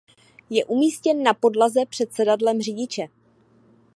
[0.49, 3.07] Je umístěn na podlaze před sedadlem řidiče.